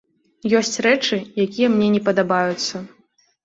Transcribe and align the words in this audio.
Ёсць 0.59 0.81
рэчы, 0.85 1.21
якія 1.45 1.67
мне 1.77 1.93
не 1.99 2.03
падабаюцца. 2.11 2.87